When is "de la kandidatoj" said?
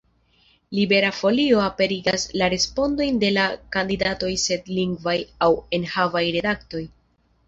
3.23-4.31